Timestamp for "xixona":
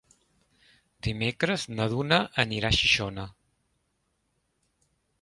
2.81-3.29